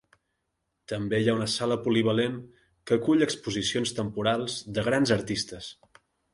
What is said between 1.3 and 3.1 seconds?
una sala polivalent que